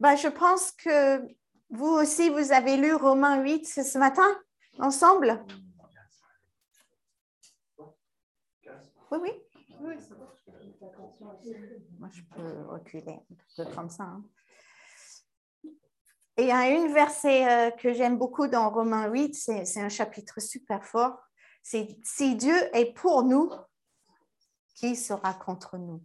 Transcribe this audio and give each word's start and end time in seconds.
Ben, 0.00 0.16
je 0.16 0.28
pense 0.28 0.72
que 0.72 1.20
vous 1.70 1.86
aussi, 1.88 2.28
vous 2.30 2.52
avez 2.52 2.76
lu 2.76 2.94
Romains 2.94 3.42
8 3.42 3.66
ce 3.66 3.98
matin, 3.98 4.26
ensemble? 4.78 5.44
Oui, 9.10 9.18
oui. 9.22 9.30
Moi, 11.98 12.08
je 12.12 12.22
peux 12.34 12.62
reculer 12.68 13.12
un 13.12 13.64
peu 13.64 13.64
comme 13.74 13.90
ça. 13.90 14.04
hein. 14.04 14.24
Et 16.36 16.42
il 16.42 16.48
y 16.48 16.52
a 16.52 16.68
une 16.68 16.92
verset 16.92 17.46
euh, 17.48 17.70
que 17.70 17.92
j'aime 17.92 18.18
beaucoup 18.18 18.48
dans 18.48 18.68
Romains 18.70 19.08
8, 19.08 19.34
c'est 19.34 19.64
c'est 19.64 19.80
un 19.80 19.88
chapitre 19.88 20.40
super 20.40 20.84
fort. 20.84 21.16
C'est 21.62 21.88
si 22.02 22.34
Dieu 22.34 22.56
est 22.76 22.92
pour 22.92 23.22
nous, 23.22 23.50
qui 24.74 24.96
sera 24.96 25.32
contre 25.34 25.78
nous? 25.78 26.02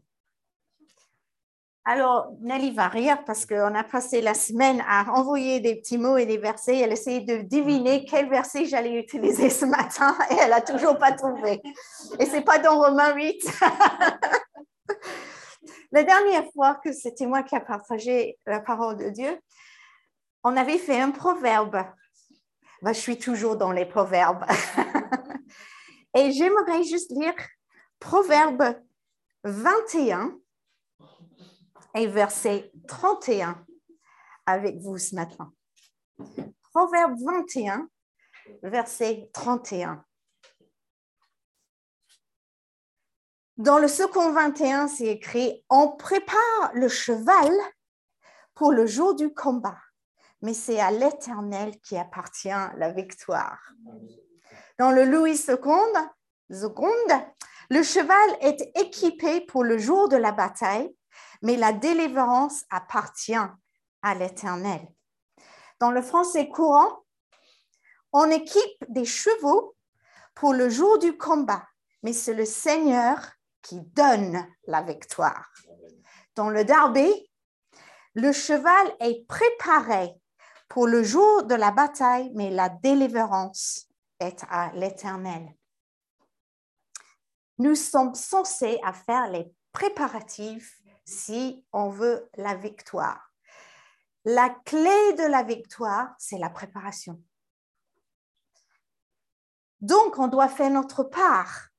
Alors, 1.91 2.33
Nelly 2.41 2.69
va 2.69 2.87
rire 2.87 3.23
parce 3.25 3.47
qu'on 3.47 3.73
a 3.73 3.83
passé 3.83 4.21
la 4.21 4.35
semaine 4.35 4.79
à 4.87 5.11
envoyer 5.11 5.59
des 5.59 5.73
petits 5.73 5.97
mots 5.97 6.17
et 6.17 6.27
des 6.27 6.37
versets. 6.37 6.77
Elle 6.77 6.91
essayait 6.91 7.21
de 7.21 7.41
deviner 7.41 8.05
quel 8.05 8.29
verset 8.29 8.65
j'allais 8.65 8.99
utiliser 8.99 9.49
ce 9.49 9.65
matin 9.65 10.15
et 10.29 10.35
elle 10.35 10.51
n'a 10.51 10.61
toujours 10.61 10.99
pas 10.99 11.13
trouvé. 11.13 11.59
Et 12.19 12.27
ce 12.27 12.33
n'est 12.33 12.43
pas 12.43 12.59
dans 12.59 12.77
Romains 12.77 13.15
8. 13.15 13.41
la 15.91 16.03
dernière 16.03 16.45
fois 16.53 16.75
que 16.75 16.93
c'était 16.93 17.25
moi 17.25 17.41
qui 17.41 17.55
a 17.55 17.59
partagé 17.59 18.37
la 18.45 18.59
parole 18.59 18.97
de 18.97 19.09
Dieu, 19.09 19.39
on 20.43 20.55
avait 20.57 20.77
fait 20.77 21.01
un 21.01 21.09
proverbe. 21.09 21.83
Ben, 22.83 22.93
je 22.93 22.99
suis 22.99 23.17
toujours 23.17 23.55
dans 23.55 23.71
les 23.71 23.87
proverbes. 23.87 24.45
et 26.15 26.31
j'aimerais 26.33 26.83
juste 26.83 27.09
lire 27.09 27.33
Proverbe 27.99 28.75
21 29.43 30.37
et 31.95 32.07
verset 32.07 32.71
31 32.87 33.65
avec 34.45 34.77
vous 34.77 34.97
ce 34.97 35.15
matin. 35.15 35.51
Proverbe 36.73 37.15
21, 37.19 37.87
verset 38.63 39.29
31. 39.33 40.03
Dans 43.57 43.77
le 43.77 43.87
second 43.87 44.31
21, 44.31 44.87
c'est 44.87 45.07
écrit 45.07 45.65
On 45.69 45.89
prépare 45.89 46.71
le 46.73 46.87
cheval 46.87 47.51
pour 48.53 48.71
le 48.71 48.85
jour 48.85 49.15
du 49.15 49.33
combat, 49.33 49.77
mais 50.41 50.53
c'est 50.53 50.79
à 50.79 50.91
l'Éternel 50.91 51.77
qui 51.81 51.97
appartient 51.97 52.49
la 52.49 52.91
victoire. 52.91 53.73
Dans 54.77 54.91
le 54.91 55.03
Louis 55.03 55.37
II, 55.47 55.57
le 57.69 57.83
cheval 57.83 58.37
est 58.41 58.71
équipé 58.79 59.41
pour 59.41 59.63
le 59.63 59.77
jour 59.77 60.07
de 60.07 60.15
la 60.15 60.31
bataille, 60.31 60.95
mais 61.41 61.55
la 61.55 61.73
délivrance 61.73 62.65
appartient 62.69 63.33
à 64.01 64.15
l'Éternel. 64.15 64.87
Dans 65.79 65.91
le 65.91 66.01
français 66.01 66.49
courant, 66.49 67.03
on 68.11 68.29
équipe 68.29 68.85
des 68.87 69.05
chevaux 69.05 69.75
pour 70.35 70.53
le 70.53 70.69
jour 70.69 70.99
du 70.99 71.17
combat, 71.17 71.67
mais 72.03 72.13
c'est 72.13 72.33
le 72.33 72.45
Seigneur 72.45 73.17
qui 73.61 73.81
donne 73.81 74.45
la 74.67 74.81
victoire. 74.81 75.51
Dans 76.35 76.49
le 76.49 76.63
Darby, 76.63 77.29
le 78.13 78.31
cheval 78.31 78.95
est 78.99 79.25
préparé 79.27 80.15
pour 80.67 80.87
le 80.87 81.03
jour 81.03 81.43
de 81.43 81.55
la 81.55 81.71
bataille, 81.71 82.31
mais 82.33 82.49
la 82.49 82.69
délivrance 82.69 83.87
est 84.19 84.43
à 84.49 84.71
l'Éternel. 84.73 85.53
Nous 87.57 87.75
sommes 87.75 88.15
censés 88.15 88.79
faire 89.05 89.29
les 89.29 89.51
préparatifs 89.71 90.78
si 91.09 91.65
on 91.73 91.89
veut 91.89 92.29
la 92.37 92.55
victoire. 92.55 93.33
La 94.25 94.49
clé 94.65 95.13
de 95.17 95.29
la 95.29 95.43
victoire, 95.43 96.13
c'est 96.19 96.37
la 96.37 96.49
préparation. 96.49 97.21
Donc, 99.81 100.19
on 100.19 100.27
doit 100.27 100.49
faire 100.49 100.69
notre 100.69 101.03
part 101.03 101.69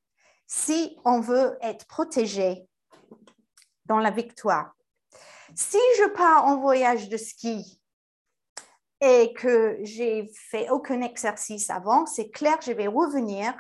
si 0.47 0.99
on 1.05 1.21
veut 1.21 1.57
être 1.61 1.87
protégé 1.87 2.67
dans 3.85 3.99
la 3.99 4.11
victoire. 4.11 4.73
Si 5.55 5.79
je 5.99 6.09
pars 6.09 6.47
en 6.47 6.59
voyage 6.59 7.09
de 7.09 7.17
ski 7.17 7.81
et 9.01 9.33
que 9.35 9.79
j'ai 9.83 10.31
fait 10.35 10.71
aucun 10.71 11.03
exercice 11.03 11.71
avant, 11.71 12.07
c'est 12.07 12.31
clair 12.31 12.59
je 12.63 12.73
vais 12.73 12.87
revenir. 12.87 13.55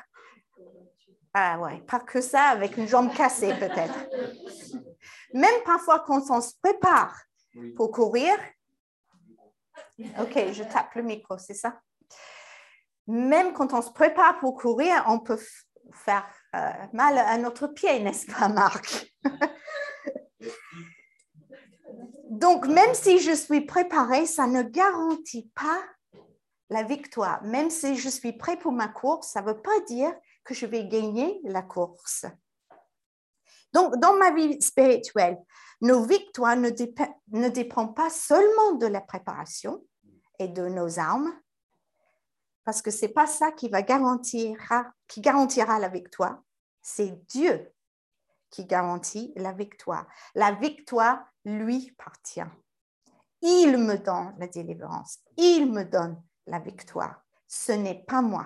Ah 1.32 1.60
ouais, 1.60 1.80
pas 1.82 2.00
que 2.00 2.20
ça, 2.20 2.44
avec 2.46 2.76
une 2.76 2.88
jambe 2.88 3.14
cassée 3.14 3.54
peut-être. 3.54 4.08
Même 5.32 5.62
parfois 5.64 6.00
quand 6.00 6.30
on 6.30 6.40
se 6.40 6.54
prépare 6.62 7.16
pour 7.76 7.90
courir, 7.90 8.32
ok, 9.98 10.52
je 10.52 10.62
tape 10.64 10.94
le 10.94 11.02
micro, 11.02 11.38
c'est 11.38 11.54
ça. 11.54 11.80
Même 13.06 13.52
quand 13.52 13.72
on 13.72 13.82
se 13.82 13.90
prépare 13.90 14.38
pour 14.38 14.56
courir, 14.56 15.04
on 15.08 15.18
peut 15.18 15.40
faire 15.92 16.24
euh, 16.54 16.70
mal 16.92 17.18
à 17.18 17.36
notre 17.38 17.66
pied, 17.66 18.00
n'est-ce 18.00 18.26
pas, 18.26 18.48
Marc? 18.48 19.12
Donc, 22.30 22.66
même 22.66 22.94
si 22.94 23.18
je 23.18 23.32
suis 23.32 23.62
préparée, 23.62 24.24
ça 24.26 24.46
ne 24.46 24.62
garantit 24.62 25.50
pas 25.54 25.82
la 26.70 26.84
victoire. 26.84 27.42
Même 27.42 27.70
si 27.70 27.96
je 27.96 28.08
suis 28.08 28.32
prêt 28.32 28.56
pour 28.56 28.72
ma 28.72 28.88
course, 28.88 29.32
ça 29.32 29.42
ne 29.42 29.48
veut 29.48 29.60
pas 29.60 29.80
dire 29.88 30.12
que 30.44 30.54
je 30.54 30.66
vais 30.66 30.86
gagner 30.86 31.40
la 31.44 31.62
course. 31.62 32.26
Donc, 33.72 33.96
dans 33.96 34.14
ma 34.16 34.32
vie 34.32 34.60
spirituelle, 34.60 35.38
nos 35.80 36.04
victoires 36.04 36.56
ne, 36.56 36.70
ne 37.28 37.48
dépendent 37.48 37.94
pas 37.94 38.10
seulement 38.10 38.72
de 38.72 38.86
la 38.86 39.00
préparation 39.00 39.84
et 40.38 40.48
de 40.48 40.68
nos 40.68 40.98
armes, 40.98 41.32
parce 42.64 42.82
que 42.82 42.90
ce 42.90 43.06
n'est 43.06 43.12
pas 43.12 43.26
ça 43.26 43.52
qui, 43.52 43.68
va 43.68 43.82
garantira, 43.82 44.86
qui 45.08 45.20
garantira 45.20 45.78
la 45.78 45.88
victoire, 45.88 46.38
c'est 46.82 47.26
Dieu 47.26 47.72
qui 48.50 48.64
garantit 48.64 49.32
la 49.36 49.52
victoire. 49.52 50.06
La 50.34 50.52
victoire 50.52 51.24
lui 51.44 51.94
appartient. 51.98 52.50
Il 53.42 53.78
me 53.78 53.96
donne 53.96 54.34
la 54.38 54.48
délivrance, 54.48 55.20
il 55.36 55.72
me 55.72 55.84
donne 55.84 56.22
la 56.46 56.58
victoire. 56.58 57.22
Ce 57.46 57.72
n'est 57.72 58.04
pas 58.06 58.20
moi. 58.20 58.44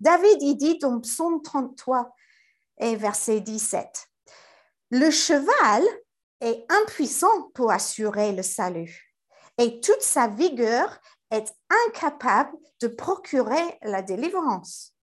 David, 0.00 0.42
il 0.42 0.56
dit 0.56 0.78
dans 0.78 1.00
Psaume 1.00 1.42
33 1.42 2.14
et 2.78 2.96
verset 2.96 3.40
17, 3.40 4.08
Le 4.90 5.10
cheval 5.10 5.82
est 6.40 6.64
impuissant 6.68 7.50
pour 7.54 7.70
assurer 7.70 8.32
le 8.32 8.42
salut 8.42 9.08
et 9.58 9.80
toute 9.80 10.02
sa 10.02 10.28
vigueur 10.28 10.98
est 11.30 11.52
incapable 11.86 12.56
de 12.80 12.88
procurer 12.88 13.78
la 13.82 14.02
délivrance. 14.02 14.94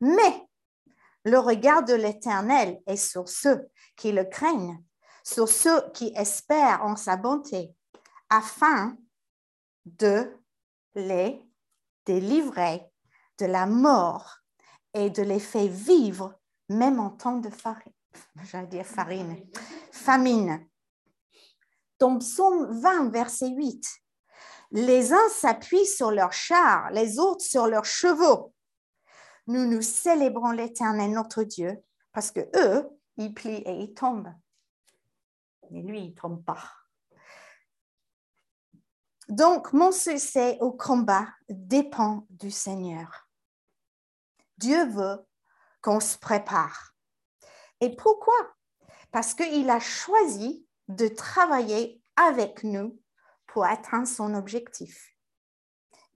Mais 0.00 0.46
le 1.24 1.38
regard 1.38 1.84
de 1.84 1.94
l'Éternel 1.94 2.80
est 2.86 2.96
sur 2.96 3.28
ceux 3.28 3.68
qui 3.96 4.12
le 4.12 4.24
craignent, 4.24 4.82
sur 5.24 5.48
ceux 5.48 5.90
qui 5.92 6.12
espèrent 6.14 6.84
en 6.84 6.96
sa 6.96 7.16
bonté, 7.16 7.74
afin 8.28 8.96
de 9.84 10.36
les 10.94 11.40
délivrer 12.04 12.84
de 13.38 13.46
la 13.46 13.66
mort 13.66 14.38
et 14.94 15.10
de 15.10 15.22
les 15.22 15.40
faire 15.40 15.68
vivre 15.68 16.34
même 16.68 17.00
en 17.00 17.10
temps 17.10 17.38
de 17.38 17.50
farine. 17.50 17.92
J'allais 18.44 18.66
dire 18.66 18.86
farine, 18.86 19.36
famine. 19.92 20.66
Dans 21.98 22.18
Psaume 22.18 22.78
20, 22.80 23.10
verset 23.10 23.48
8, 23.48 23.84
les 24.72 25.12
uns 25.12 25.28
s'appuient 25.30 25.86
sur 25.86 26.10
leurs 26.10 26.32
chars, 26.32 26.90
les 26.90 27.18
autres 27.18 27.44
sur 27.44 27.66
leurs 27.66 27.84
chevaux. 27.84 28.52
Nous 29.46 29.64
nous 29.64 29.82
célébrons 29.82 30.50
l'Éternel, 30.50 31.12
notre 31.12 31.44
Dieu, 31.44 31.82
parce 32.12 32.30
que 32.30 32.40
eux, 32.56 32.88
ils 33.16 33.32
plient 33.32 33.62
et 33.64 33.72
ils 33.72 33.94
tombent. 33.94 34.34
Mais 35.70 35.82
lui, 35.82 36.00
il 36.00 36.10
ne 36.10 36.14
tombe 36.14 36.44
pas. 36.44 36.70
Donc, 39.28 39.72
mon 39.72 39.90
succès 39.90 40.58
au 40.60 40.72
combat 40.72 41.26
dépend 41.48 42.26
du 42.30 42.50
Seigneur. 42.50 43.28
Dieu 44.58 44.86
veut 44.86 45.26
qu'on 45.86 46.00
se 46.00 46.18
prépare. 46.18 46.96
Et 47.80 47.94
pourquoi? 47.94 48.34
Parce 49.12 49.34
qu'il 49.34 49.70
a 49.70 49.78
choisi 49.78 50.66
de 50.88 51.06
travailler 51.06 52.02
avec 52.16 52.64
nous 52.64 53.00
pour 53.46 53.64
atteindre 53.64 54.08
son 54.08 54.34
objectif. 54.34 55.14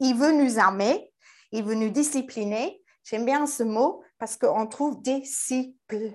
Il 0.01 0.17
veut 0.17 0.33
nous 0.33 0.59
armer, 0.59 1.15
il 1.53 1.63
veut 1.63 1.77
nous 1.77 1.91
discipliner. 1.91 2.83
J'aime 3.05 3.25
bien 3.25 3.47
ce 3.47 3.63
mot 3.63 4.03
parce 4.19 4.37
qu'on 4.37 4.67
trouve 4.67 5.01
disciple. 5.03 6.15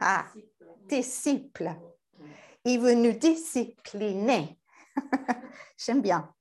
Ah, 0.00 0.24
disciple. 0.88 1.70
Il 2.64 2.80
veut 2.80 2.94
nous 2.94 3.12
discipliner. 3.12 4.58
J'aime 5.76 6.00
bien. 6.00 6.34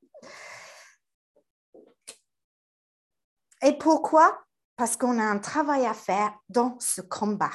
Et 3.62 3.78
pourquoi? 3.78 4.43
Parce 4.76 4.98
qu'on 4.98 5.20
a 5.20 5.24
un 5.24 5.40
travail 5.40 5.86
à 5.86 5.94
faire 5.94 6.38
dans 6.50 6.78
ce 6.80 7.02
combat, 7.02 7.54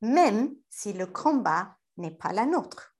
même 0.00 0.54
si 0.68 0.92
le 0.92 1.06
combat 1.06 1.76
n'est 1.96 2.14
pas 2.14 2.32
la 2.32 2.46
nôtre. 2.46 2.96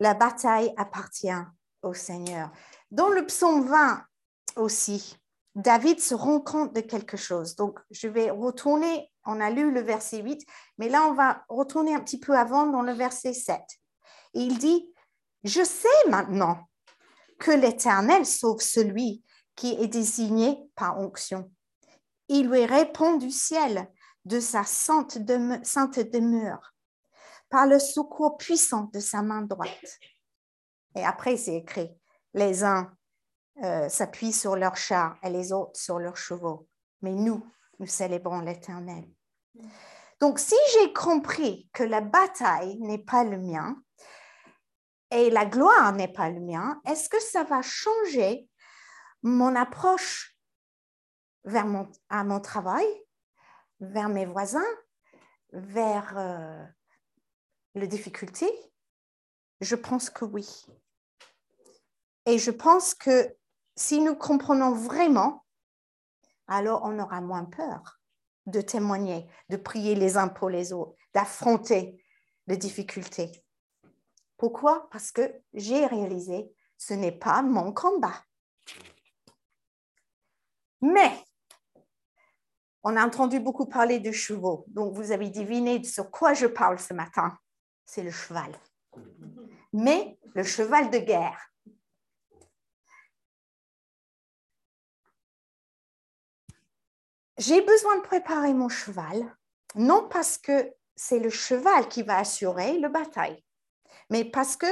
La 0.00 0.14
bataille 0.14 0.72
appartient 0.76 1.42
au 1.82 1.92
Seigneur. 1.92 2.50
Dans 2.90 3.08
le 3.08 3.26
psaume 3.26 3.68
20 3.68 4.04
aussi, 4.56 5.18
David 5.54 6.00
se 6.00 6.14
rend 6.14 6.40
compte 6.40 6.72
de 6.72 6.80
quelque 6.80 7.16
chose. 7.16 7.56
Donc, 7.56 7.80
je 7.90 8.06
vais 8.06 8.30
retourner, 8.30 9.10
on 9.24 9.40
a 9.40 9.50
lu 9.50 9.72
le 9.72 9.80
verset 9.80 10.22
8, 10.22 10.46
mais 10.78 10.88
là, 10.88 11.06
on 11.06 11.14
va 11.14 11.44
retourner 11.48 11.94
un 11.94 12.00
petit 12.00 12.20
peu 12.20 12.36
avant 12.36 12.66
dans 12.66 12.82
le 12.82 12.92
verset 12.92 13.32
7. 13.32 13.60
Et 14.34 14.40
il 14.40 14.58
dit, 14.58 14.92
je 15.42 15.64
sais 15.64 16.08
maintenant 16.08 16.68
que 17.40 17.50
l'Éternel 17.50 18.24
sauve 18.24 18.60
celui 18.60 19.24
qui 19.58 19.72
est 19.72 19.88
désigné 19.88 20.70
par 20.76 21.00
onction. 21.00 21.50
Il 22.28 22.48
lui 22.48 22.64
répond 22.64 23.16
du 23.16 23.32
ciel 23.32 23.90
de 24.24 24.38
sa 24.38 24.62
sainte 24.62 25.18
demeure 25.18 26.74
par 27.50 27.66
le 27.66 27.80
secours 27.80 28.36
puissant 28.36 28.88
de 28.92 29.00
sa 29.00 29.20
main 29.20 29.42
droite. 29.42 29.98
Et 30.94 31.04
après, 31.04 31.36
c'est 31.36 31.56
écrit, 31.56 31.90
les 32.34 32.62
uns 32.62 32.92
euh, 33.64 33.88
s'appuient 33.88 34.32
sur 34.32 34.54
leurs 34.54 34.76
chars 34.76 35.16
et 35.24 35.30
les 35.30 35.52
autres 35.52 35.80
sur 35.80 35.98
leurs 35.98 36.16
chevaux. 36.16 36.68
Mais 37.02 37.12
nous, 37.12 37.44
nous 37.80 37.86
célébrons 37.86 38.40
l'Éternel. 38.40 39.10
Donc, 40.20 40.38
si 40.38 40.54
j'ai 40.72 40.92
compris 40.92 41.68
que 41.72 41.82
la 41.82 42.00
bataille 42.00 42.78
n'est 42.78 43.04
pas 43.04 43.24
le 43.24 43.38
mien 43.38 43.76
et 45.10 45.30
la 45.30 45.46
gloire 45.46 45.92
n'est 45.94 46.12
pas 46.12 46.30
le 46.30 46.40
mien, 46.40 46.80
est-ce 46.86 47.08
que 47.08 47.20
ça 47.20 47.42
va 47.42 47.60
changer 47.60 48.47
mon 49.22 49.54
approche 49.56 50.36
vers 51.44 51.66
mon, 51.66 51.90
à 52.08 52.24
mon 52.24 52.40
travail, 52.40 52.86
vers 53.80 54.08
mes 54.08 54.26
voisins, 54.26 54.60
vers 55.52 56.16
euh, 56.18 56.64
les 57.74 57.86
difficultés 57.86 58.52
Je 59.60 59.74
pense 59.74 60.10
que 60.10 60.24
oui. 60.24 60.66
Et 62.26 62.38
je 62.38 62.50
pense 62.50 62.94
que 62.94 63.34
si 63.76 64.00
nous 64.00 64.14
comprenons 64.14 64.72
vraiment, 64.72 65.46
alors 66.46 66.82
on 66.84 66.98
aura 66.98 67.20
moins 67.20 67.44
peur 67.44 68.00
de 68.46 68.60
témoigner, 68.60 69.30
de 69.48 69.56
prier 69.56 69.94
les 69.94 70.16
uns 70.16 70.28
pour 70.28 70.50
les 70.50 70.72
autres, 70.72 70.94
d'affronter 71.14 72.02
les 72.46 72.56
difficultés. 72.56 73.44
Pourquoi? 74.36 74.88
Parce 74.90 75.12
que 75.12 75.42
j'ai 75.52 75.86
réalisé, 75.86 76.52
ce 76.76 76.94
n'est 76.94 77.18
pas 77.18 77.42
mon 77.42 77.72
combat. 77.72 78.24
Mais, 80.80 81.12
on 82.82 82.96
a 82.96 83.04
entendu 83.04 83.40
beaucoup 83.40 83.66
parler 83.66 83.98
de 83.98 84.12
chevaux, 84.12 84.64
donc 84.68 84.94
vous 84.94 85.10
avez 85.10 85.30
deviné 85.30 85.82
sur 85.84 86.10
quoi 86.10 86.34
je 86.34 86.46
parle 86.46 86.78
ce 86.78 86.94
matin. 86.94 87.36
C'est 87.84 88.02
le 88.02 88.10
cheval. 88.10 88.52
Mais 89.72 90.18
le 90.34 90.42
cheval 90.42 90.90
de 90.90 90.98
guerre. 90.98 91.50
J'ai 97.38 97.60
besoin 97.62 97.96
de 97.98 98.02
préparer 98.02 98.52
mon 98.52 98.68
cheval, 98.68 99.36
non 99.76 100.08
parce 100.08 100.38
que 100.38 100.74
c'est 100.96 101.20
le 101.20 101.30
cheval 101.30 101.88
qui 101.88 102.02
va 102.02 102.18
assurer 102.18 102.78
le 102.78 102.88
bataille, 102.88 103.44
mais 104.10 104.24
parce 104.24 104.56
que 104.56 104.66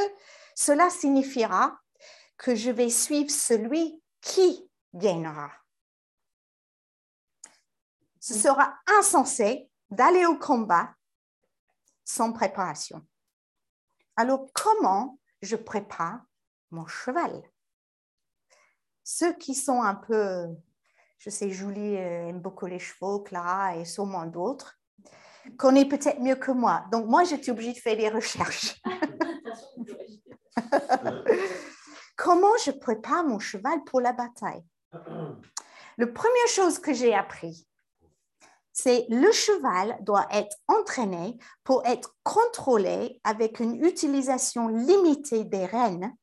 cela 0.56 0.90
signifiera 0.90 1.78
que 2.36 2.56
je 2.56 2.70
vais 2.70 2.90
suivre 2.90 3.30
celui 3.30 4.02
qui 4.20 4.68
gagnera. 4.94 5.52
Ce 8.26 8.34
sera 8.34 8.74
insensé 8.98 9.70
d'aller 9.88 10.26
au 10.26 10.36
combat 10.36 10.92
sans 12.04 12.32
préparation. 12.32 13.06
Alors, 14.16 14.48
comment 14.52 15.20
je 15.42 15.54
prépare 15.54 16.22
mon 16.72 16.88
cheval? 16.88 17.40
Ceux 19.04 19.32
qui 19.34 19.54
sont 19.54 19.80
un 19.80 19.94
peu, 19.94 20.48
je 21.18 21.30
sais, 21.30 21.52
Julie 21.52 21.96
euh, 21.98 22.30
aime 22.30 22.40
beaucoup 22.40 22.66
les 22.66 22.80
chevaux, 22.80 23.20
Clara 23.20 23.76
et 23.76 23.84
sûrement 23.84 24.26
d'autres, 24.26 24.76
connaissent 25.56 25.88
peut-être 25.88 26.18
mieux 26.18 26.34
que 26.34 26.50
moi. 26.50 26.84
Donc, 26.90 27.06
moi, 27.06 27.22
j'étais 27.22 27.52
obligée 27.52 27.74
de 27.74 27.78
faire 27.78 27.96
des 27.96 28.08
recherches. 28.08 28.82
comment 32.16 32.56
je 32.64 32.72
prépare 32.72 33.22
mon 33.22 33.38
cheval 33.38 33.84
pour 33.84 34.00
la 34.00 34.12
bataille? 34.12 34.64
La 35.96 36.08
première 36.08 36.48
chose 36.48 36.80
que 36.80 36.92
j'ai 36.92 37.14
appris, 37.14 37.68
c'est 38.78 39.06
le 39.08 39.32
cheval 39.32 39.96
doit 40.02 40.28
être 40.30 40.54
entraîné 40.68 41.38
pour 41.64 41.86
être 41.86 42.14
contrôlé 42.22 43.18
avec 43.24 43.58
une 43.58 43.82
utilisation 43.82 44.68
limitée 44.68 45.44
des 45.44 45.64
rênes, 45.64 46.14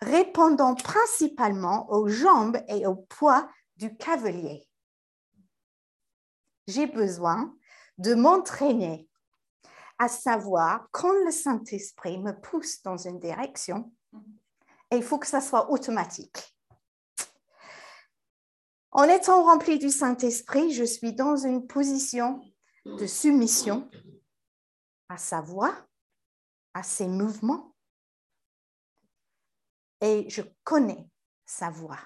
répondant 0.00 0.76
principalement 0.76 1.90
aux 1.90 2.06
jambes 2.06 2.62
et 2.68 2.86
au 2.86 2.94
poids 2.94 3.50
du 3.76 3.96
cavalier. 3.96 4.68
J'ai 6.68 6.86
besoin 6.86 7.52
de 7.98 8.14
m'entraîner 8.14 9.08
à 9.98 10.06
savoir 10.06 10.86
quand 10.92 11.12
le 11.24 11.32
Saint-Esprit 11.32 12.18
me 12.18 12.30
pousse 12.30 12.80
dans 12.84 12.96
une 12.96 13.18
direction, 13.18 13.92
et 14.92 14.98
il 14.98 15.02
faut 15.02 15.18
que 15.18 15.26
ça 15.26 15.40
soit 15.40 15.68
automatique. 15.72 16.56
En 18.90 19.04
étant 19.04 19.44
rempli 19.44 19.78
du 19.78 19.90
Saint-Esprit, 19.90 20.72
je 20.72 20.84
suis 20.84 21.12
dans 21.12 21.36
une 21.36 21.66
position 21.66 22.40
de 22.84 23.06
soumission 23.06 23.88
à 25.08 25.18
sa 25.18 25.40
voix, 25.40 25.74
à 26.74 26.82
ses 26.82 27.06
mouvements, 27.06 27.74
et 30.00 30.28
je 30.30 30.42
connais 30.64 31.08
sa 31.44 31.70
voix. 31.70 32.00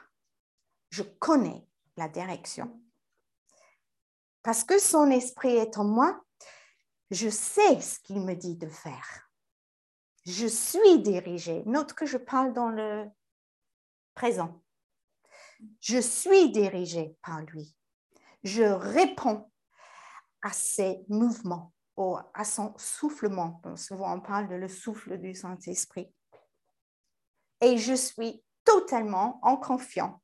Je 0.91 1.03
connais 1.03 1.67
la 1.97 2.09
direction. 2.09 2.83
Parce 4.43 4.65
que 4.65 4.79
son 4.79 5.11
esprit 5.11 5.57
est 5.57 5.79
en 5.79 5.85
moi, 5.85 6.21
je 7.11 7.29
sais 7.29 7.81
ce 7.81 8.01
qu'il 8.01 8.21
me 8.21 8.35
dit 8.35 8.57
de 8.57 8.69
faire. 8.69 9.31
Je 10.25 10.47
suis 10.47 11.01
dirigée. 11.01 11.63
Note 11.67 11.93
que 11.93 12.07
je 12.07 12.17
parle 12.17 12.53
dans 12.53 12.71
le 12.71 13.07
présent. 14.15 14.62
Je 15.81 15.99
suis 15.99 16.51
dirigée 16.51 17.17
par 17.23 17.43
lui. 17.43 17.75
Je 18.43 18.63
réponds 18.63 19.51
à 20.43 20.53
ses 20.53 21.05
mouvements 21.09 21.73
ou 21.97 22.17
à 22.35 22.45
son 22.45 22.75
soufflement. 22.77 23.61
souvent, 23.77 24.17
on 24.17 24.21
parle 24.21 24.49
de 24.49 24.55
le 24.55 24.69
souffle 24.69 25.19
du 25.19 25.35
Saint-Esprit. 25.35 26.13
Et 27.61 27.79
je 27.79 27.95
suis 27.95 28.43
totalement 28.65 29.39
en 29.43 29.57
confiance 29.57 30.21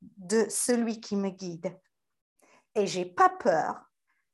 de 0.00 0.46
celui 0.48 1.00
qui 1.00 1.16
me 1.16 1.30
guide. 1.30 1.78
Et 2.74 2.86
j'ai 2.86 3.04
pas 3.04 3.28
peur 3.28 3.90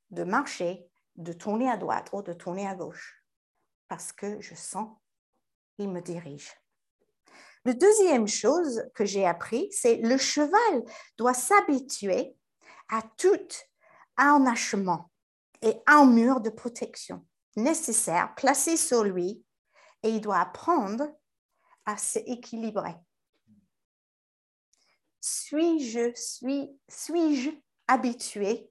de 0.09 0.23
marcher, 0.23 0.89
de 1.15 1.33
tourner 1.33 1.69
à 1.69 1.77
droite 1.77 2.09
ou 2.13 2.21
de 2.21 2.33
tourner 2.33 2.67
à 2.67 2.75
gauche, 2.75 3.23
parce 3.87 4.11
que 4.11 4.39
je 4.41 4.55
sens 4.55 4.89
qu'il 5.75 5.89
me 5.89 6.01
dirige. 6.01 6.51
La 7.65 7.73
deuxième 7.73 8.27
chose 8.27 8.83
que 8.93 9.05
j'ai 9.05 9.25
appris, 9.25 9.69
c'est 9.71 9.97
le 9.97 10.17
cheval 10.17 10.83
doit 11.17 11.33
s'habituer 11.33 12.35
à 12.89 13.01
tout 13.17 13.47
harnachement 14.17 15.09
et 15.61 15.81
mur 16.05 16.41
de 16.41 16.49
protection 16.49 17.25
nécessaire 17.55 18.33
placé 18.35 18.75
sur 18.77 19.03
lui 19.03 19.45
et 20.01 20.09
il 20.09 20.21
doit 20.21 20.39
apprendre 20.39 21.07
à 21.85 21.97
s'équilibrer. 21.97 22.95
Suis-je 25.21 26.13
suis, 26.15 26.77
suis-je 26.89 27.51
habitué 27.87 28.69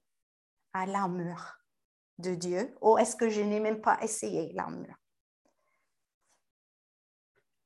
à 0.73 0.85
l'armure 0.85 1.57
de 2.19 2.35
Dieu? 2.35 2.75
Ou 2.81 2.99
est-ce 2.99 3.15
que 3.15 3.29
je 3.29 3.41
n'ai 3.41 3.59
même 3.59 3.81
pas 3.81 3.97
essayé 4.01 4.53
l'armure? 4.53 4.95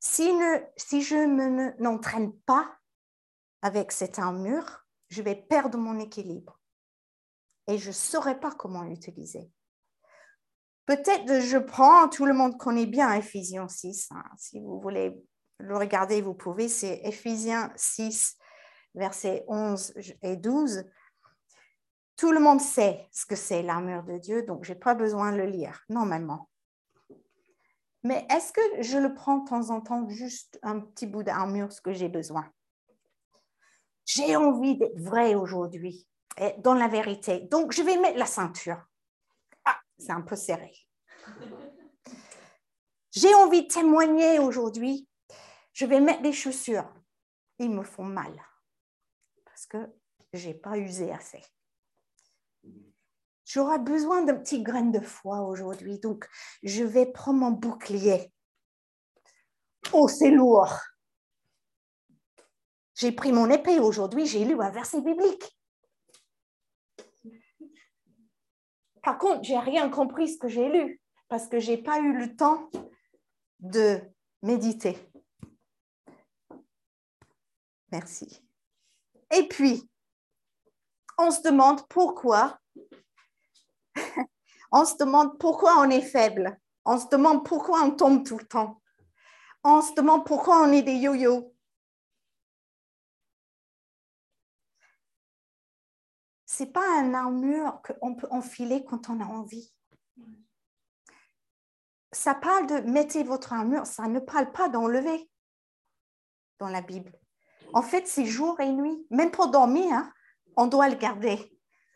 Si, 0.08 1.02
je 1.02 1.16
ne 1.16 1.82
n'entraîne 1.82 2.34
pas 2.46 2.78
avec 3.62 3.92
cette 3.92 4.20
armure, 4.20 4.86
je 5.10 5.22
vais 5.22 5.36
perdre 5.36 5.78
mon 5.78 6.00
équilibre 6.00 6.60
et 7.68 7.78
je 7.78 7.90
ne 7.90 7.94
saurais 7.94 8.40
pas 8.40 8.52
comment 8.52 8.84
l'utiliser. 8.84 9.52
Peut-être 10.86 11.42
je 11.42 11.58
prends, 11.58 12.08
tout 12.08 12.26
le 12.26 12.34
monde 12.34 12.58
connaît 12.58 12.86
bien 12.86 13.14
Ephésiens 13.14 13.68
6. 13.68 14.10
Hein. 14.12 14.24
si 14.38 14.60
vous 14.60 14.80
voulez 14.80 15.22
le 15.60 15.76
regarder, 15.76 16.22
vous 16.22 16.34
pouvez. 16.34 16.70
C'est 16.70 17.02
Ephésiens 17.04 17.74
6, 17.76 18.38
versets 18.96 19.44
11 19.48 19.94
et 20.22 20.38
12. 20.38 20.86
Tout 22.16 22.32
le 22.32 22.40
monde 22.40 22.62
sait 22.62 23.08
ce 23.12 23.26
que 23.26 23.36
c'est 23.36 23.62
l'armure 23.62 24.04
de 24.04 24.18
Dieu, 24.18 24.44
donc 24.44 24.64
je 24.64 24.72
n'ai 24.72 24.80
pas 24.80 24.96
besoin 24.96 25.34
de 25.34 25.38
le 25.38 25.46
lire, 25.46 25.84
normalement. 25.90 26.50
Mais 28.08 28.26
est-ce 28.30 28.54
que 28.54 28.82
je 28.82 28.98
le 28.98 29.14
prends 29.14 29.40
de 29.40 29.50
temps 29.50 29.70
en 29.70 29.82
temps, 29.82 30.08
juste 30.08 30.58
un 30.64 30.80
petit 30.80 31.06
bout 31.06 31.24
d'armure, 31.24 31.74
ce 31.74 31.82
que 31.82 31.92
j'ai 31.92 32.08
besoin? 32.08 32.50
J'ai 34.06 34.38
envie 34.38 34.78
d'être 34.78 34.98
vrai 34.98 35.36
aujourd'hui, 35.36 36.08
dans 36.60 36.74
la 36.74 36.88
vérité. 36.88 37.42
Donc, 37.52 37.74
je 37.74 37.82
vais 37.82 37.98
mettre 37.98 38.18
la 38.18 38.26
ceinture. 38.26 38.82
Ah, 39.66 39.78
c'est 39.98 40.14
un 40.14 40.22
peu 40.22 40.38
serré. 40.38 40.72
J'ai 43.12 43.34
envie 43.34 43.64
de 43.64 43.68
témoigner 43.68 44.40
aujourd'hui. 44.40 45.10
Je 45.74 45.86
vais 45.86 46.00
mettre 46.00 46.22
des 46.22 46.32
chaussures. 46.32 46.88
Ils 47.60 47.72
me 47.72 47.84
font 47.84 48.06
mal 48.06 48.32
parce 49.44 49.66
que 49.66 49.92
je 50.32 50.48
n'ai 50.48 50.54
pas 50.54 50.78
usé 50.78 51.12
assez. 51.12 51.44
J'aurai 53.48 53.80
besoin 53.80 54.24
d'un 54.24 54.36
petit 54.36 54.62
grain 54.62 54.84
de 54.84 55.00
foi 55.00 55.40
aujourd'hui, 55.40 56.00
donc 56.00 56.28
je 56.64 56.84
vais 56.84 57.06
prendre 57.06 57.40
mon 57.40 57.52
bouclier. 57.52 58.30
Oh, 59.94 60.10
c'est 60.10 60.32
lourd. 60.32 60.78
J'ai 62.96 63.14
pris 63.14 63.32
mon 63.32 63.50
épée 63.50 63.80
aujourd'hui, 63.80 64.26
j'ai 64.26 64.44
lu 64.44 64.62
un 64.62 64.70
verset 64.70 65.00
biblique. 65.00 65.58
Par 69.02 69.18
contre, 69.18 69.44
j'ai 69.44 69.58
rien 69.58 69.90
compris 69.90 70.28
ce 70.28 70.38
que 70.38 70.50
j'ai 70.50 70.68
lu 70.68 71.02
parce 71.30 71.48
que 71.48 71.58
j'ai 71.58 71.78
pas 71.78 72.00
eu 72.00 72.18
le 72.18 72.36
temps 72.36 72.70
de 73.62 74.02
méditer. 74.42 74.98
Merci. 77.94 78.44
Et 79.34 79.48
puis, 79.48 79.90
on 81.18 81.32
se 81.32 81.42
demande 81.44 81.88
pourquoi. 81.88 82.60
On 84.72 84.86
se 84.86 84.96
demande 84.98 85.40
pourquoi 85.40 85.76
on 85.80 85.90
est 85.90 86.02
faible. 86.02 86.60
On 86.86 86.98
se 86.98 87.08
demande 87.08 87.46
pourquoi 87.46 87.82
on 87.82 87.92
tombe 87.92 88.26
tout 88.26 88.38
le 88.38 88.48
temps. 88.48 88.82
On 89.64 89.82
se 89.82 89.94
demande 89.94 90.26
pourquoi 90.26 90.62
on 90.62 90.72
est 90.72 90.84
des 90.84 90.96
yo-yo. 90.96 91.54
Ce 96.46 96.64
n'est 96.64 96.72
pas 96.72 97.00
un 97.00 97.14
armure 97.14 97.82
qu'on 97.84 98.16
peut 98.16 98.28
enfiler 98.32 98.84
quand 98.86 99.10
on 99.10 99.20
a 99.20 99.26
envie. 99.26 99.74
Ça 102.12 102.34
parle 102.34 102.68
de 102.68 102.90
mettez 102.90 103.24
votre 103.24 103.54
armure, 103.54 103.86
ça 103.86 104.08
ne 104.08 104.20
parle 104.20 104.52
pas 104.52 104.70
d'enlever 104.70 105.30
dans 106.60 106.70
la 106.70 106.82
Bible. 106.82 107.14
En 107.74 107.82
fait, 107.82 108.08
c'est 108.08 108.26
jour 108.26 108.60
et 108.60 108.72
nuit. 108.72 109.06
Même 109.12 109.32
pour 109.32 109.50
dormir, 109.50 109.94
hein, 109.94 110.12
on 110.56 110.68
doit 110.68 110.90
le 110.90 110.96
garder. 110.96 111.38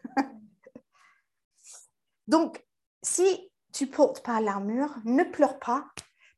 Donc, 2.27 2.65
si 3.03 3.51
tu 3.73 3.87
portes 3.87 4.23
pas 4.23 4.41
l'armure, 4.41 4.95
ne 5.05 5.23
pleure 5.23 5.59
pas, 5.59 5.89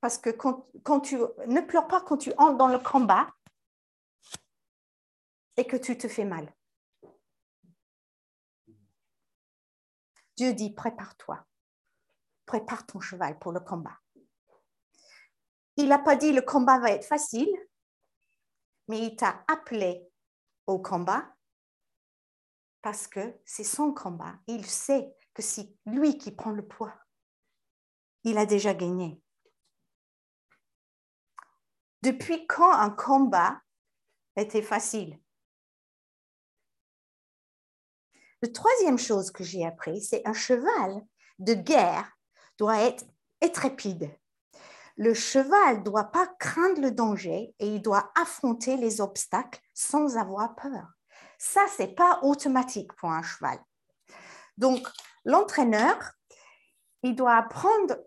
parce 0.01 0.17
que 0.17 0.29
quand, 0.29 0.99
tu 1.01 1.17
ne 1.47 1.61
pleure 1.61 1.87
pas 1.87 2.01
quand 2.01 2.17
tu 2.17 2.33
entres 2.37 2.57
dans 2.57 2.67
le 2.67 2.79
combat 2.79 3.33
et 5.57 5.65
que 5.65 5.77
tu 5.77 5.97
te 5.97 6.07
fais 6.07 6.25
mal. 6.25 6.53
Dieu 10.35 10.53
dit 10.53 10.73
prépare-toi, 10.73 11.45
prépare 12.45 12.85
ton 12.85 12.99
cheval 12.99 13.37
pour 13.39 13.51
le 13.51 13.59
combat. 13.59 13.97
Il 15.77 15.87
n'a 15.87 15.99
pas 15.99 16.15
dit 16.15 16.31
le 16.31 16.41
combat 16.41 16.79
va 16.79 16.91
être 16.91 17.05
facile, 17.05 17.49
mais 18.87 18.99
il 18.99 19.15
t'a 19.15 19.43
appelé 19.47 20.07
au 20.67 20.79
combat 20.79 21.33
parce 22.81 23.07
que 23.07 23.39
c'est 23.45 23.63
son 23.63 23.93
combat. 23.93 24.35
Il 24.47 24.65
sait 24.65 25.15
que 25.33 25.41
c'est 25.41 25.69
lui 25.85 26.17
qui 26.17 26.31
prend 26.31 26.51
le 26.51 26.65
poids. 26.65 26.93
Il 28.23 28.37
a 28.37 28.45
déjà 28.45 28.73
gagné. 28.73 29.21
Depuis 32.01 32.47
quand 32.47 32.71
un 32.71 32.89
combat 32.89 33.61
était 34.35 34.61
facile? 34.61 35.19
La 38.41 38.49
troisième 38.49 38.99
chose 38.99 39.31
que 39.31 39.43
j'ai 39.43 39.65
appris, 39.65 40.01
c'est 40.01 40.27
un 40.27 40.33
cheval 40.33 41.05
de 41.39 41.53
guerre 41.53 42.11
doit 42.57 42.81
être 42.81 43.05
intrépide 43.41 44.13
le 44.95 45.13
cheval 45.13 45.79
ne 45.79 45.83
doit 45.83 46.11
pas 46.11 46.27
craindre 46.39 46.81
le 46.81 46.91
danger 46.91 47.55
et 47.59 47.67
il 47.67 47.81
doit 47.81 48.11
affronter 48.15 48.77
les 48.77 49.01
obstacles 49.01 49.59
sans 49.73 50.17
avoir 50.17 50.55
peur. 50.55 50.87
Ça, 51.37 51.61
ce 51.75 51.83
n'est 51.83 51.95
pas 51.95 52.19
automatique 52.21 52.93
pour 52.93 53.09
un 53.09 53.23
cheval. 53.23 53.59
Donc, 54.57 54.87
l'entraîneur, 55.25 56.13
il 57.01 57.15
doit 57.15 57.35
apprendre 57.35 57.97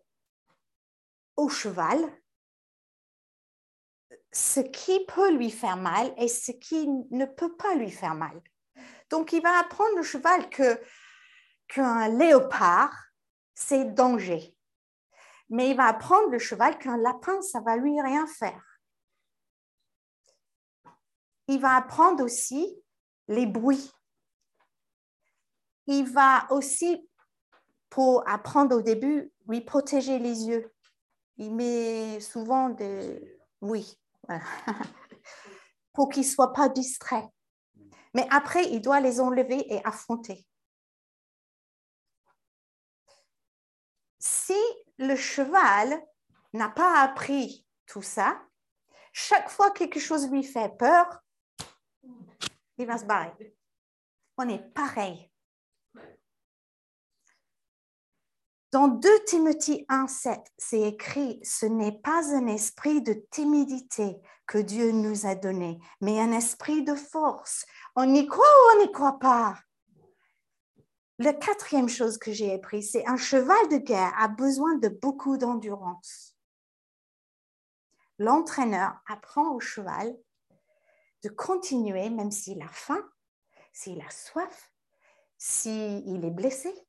au 1.37 1.49
cheval 1.49 1.99
ce 4.32 4.61
qui 4.61 5.04
peut 5.06 5.32
lui 5.32 5.50
faire 5.50 5.76
mal 5.76 6.12
et 6.18 6.28
ce 6.28 6.52
qui 6.52 6.88
ne 6.88 7.25
peut 7.25 7.56
pas 7.56 7.75
lui 7.75 7.90
faire 7.90 8.14
mal. 8.14 8.40
Donc, 9.11 9.32
il 9.32 9.42
va 9.42 9.58
apprendre 9.58 9.99
au 9.99 10.02
cheval 10.02 10.49
que 10.50 10.80
qu'un 11.68 12.08
léopard, 12.08 12.94
c'est 13.54 13.94
danger 13.94 14.56
mais 15.49 15.70
il 15.70 15.76
va 15.76 15.87
apprendre 15.87 16.28
le 16.28 16.38
cheval 16.38 16.78
qu'un 16.78 16.96
lapin, 16.96 17.40
ça 17.42 17.61
va 17.61 17.76
lui 17.76 18.00
rien 18.00 18.26
faire. 18.26 18.80
Il 21.49 21.61
va 21.61 21.76
apprendre 21.76 22.25
aussi 22.25 22.82
les 23.28 23.46
bruits. 23.46 23.92
Il 25.87 26.05
va 26.05 26.47
aussi, 26.50 27.09
pour 27.90 28.28
apprendre 28.28 28.76
au 28.76 28.83
début, 28.83 29.33
lui 29.49 29.61
protéger 29.61 30.19
les 30.19 30.47
yeux. 30.47 30.73
Il 31.37 31.55
met 31.55 32.21
souvent 32.21 32.71
des... 32.71 33.38
Oui, 33.61 33.99
pour 35.93 36.09
qu'il 36.09 36.23
ne 36.23 36.28
soit 36.28 36.52
pas 36.52 36.69
distrait. 36.69 37.28
Mais 38.14 38.26
après, 38.31 38.64
il 38.64 38.81
doit 38.81 39.00
les 39.00 39.21
enlever 39.21 39.73
et 39.73 39.85
affronter. 39.85 40.47
Si 44.19 44.59
le 44.99 45.14
cheval 45.14 46.02
n'a 46.52 46.69
pas 46.69 47.00
appris 47.00 47.66
tout 47.87 48.02
ça, 48.02 48.43
chaque 49.12 49.49
fois 49.49 49.71
que 49.71 49.78
quelque 49.78 50.00
chose 50.00 50.31
lui 50.31 50.43
fait 50.43 50.76
peur, 50.76 51.07
il 52.78 52.87
va 52.87 52.99
se 52.99 53.05
barrer. 53.05 53.55
On 54.37 54.49
est 54.49 54.73
pareil. 54.75 55.31
Dans 58.73 58.88
2 58.88 59.25
Timothée 59.25 59.87
1, 59.88 60.08
7, 60.08 60.40
c'est 60.58 60.82
écrit, 60.82 61.40
ce 61.44 61.66
n'est 61.66 62.00
pas 62.00 62.35
un 62.35 62.49
esprit 62.49 63.00
de 63.00 63.14
timidité 63.30 64.20
que 64.46 64.58
Dieu 64.58 64.90
nous 64.90 65.25
a 65.25 65.37
donné, 65.37 65.78
mais 66.00 66.20
un 66.20 66.32
esprit 66.32 66.82
de 66.82 66.94
force. 66.94 67.64
On 67.94 68.12
y 68.12 68.26
croit 68.26 68.44
ou 68.44 68.76
on 68.76 68.85
n'y 68.85 68.92
croit 68.92 69.18
pas? 69.18 69.58
La 71.18 71.32
quatrième 71.32 71.88
chose 71.88 72.18
que 72.18 72.32
j'ai 72.32 72.52
appris, 72.52 72.82
c'est 72.82 73.06
un 73.06 73.16
cheval 73.16 73.68
de 73.68 73.78
guerre 73.78 74.12
a 74.18 74.28
besoin 74.28 74.75
de 74.75 74.88
beaucoup 74.88 75.38
d'endurance. 75.38 76.37
L'entraîneur 78.18 79.00
apprend 79.06 79.54
au 79.54 79.61
cheval 79.61 80.14
de 81.23 81.28
continuer 81.28 82.11
même 82.11 82.30
s'il 82.30 82.61
a 82.62 82.68
faim, 82.68 83.02
s'il 83.73 84.00
a 84.00 84.11
soif, 84.11 84.73
s'il 85.38 86.25
est 86.25 86.30
blessé, 86.30 86.86